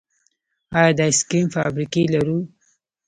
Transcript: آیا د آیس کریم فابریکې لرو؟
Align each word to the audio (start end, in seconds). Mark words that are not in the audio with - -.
آیا 0.77 0.91
د 0.97 0.99
آیس 1.07 1.19
کریم 1.29 1.47
فابریکې 1.55 2.03
لرو؟ 2.13 2.39